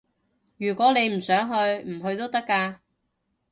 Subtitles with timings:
[0.57, 1.53] 如果你唔想去，
[1.87, 2.79] 唔去都得㗎